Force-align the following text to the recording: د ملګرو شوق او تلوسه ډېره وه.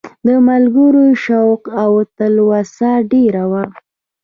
د 0.25 0.27
ملګرو 0.47 1.05
شوق 1.25 1.61
او 1.83 1.91
تلوسه 2.17 2.91
ډېره 3.11 3.43
وه. 3.51 3.63